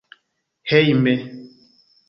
[0.69, 1.13] hejme